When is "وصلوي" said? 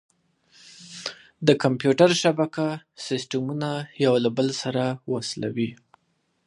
5.11-5.71